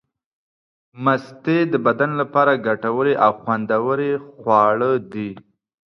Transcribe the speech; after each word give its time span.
مستې 1.03 1.57
د 1.71 1.73
بدن 1.85 2.11
لپاره 2.21 2.61
ګټورې 2.67 3.13
او 3.25 3.31
خوندورې 3.41 4.11
خواړه 4.39 4.91
دي. 5.11 5.29